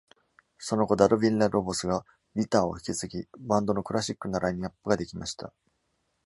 [0.57, 2.03] その後 Dado Villa-Lobos が
[2.35, 5.53] ギターを引き継ぎ、バンドのクラシックなラインアップができました。